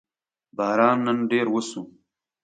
باران 0.57 0.97
نن 1.05 1.17
ډېر 1.31 1.47
وشو 1.53 1.81